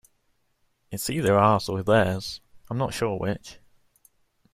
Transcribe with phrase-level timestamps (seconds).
[0.89, 3.59] It's either ours or theirs, I'm not sure which.